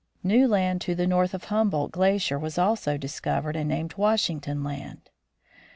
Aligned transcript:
New 0.23 0.47
land 0.47 0.81
to 0.81 0.95
the 0.95 1.05
north 1.05 1.31
of 1.35 1.43
Humboldt 1.43 1.91
glacier 1.91 2.39
was 2.39 2.57
also 2.57 2.97
discovered 2.97 3.55
and 3.55 3.69
named 3.69 3.93
Washington 3.97 4.63
Land. 4.63 5.11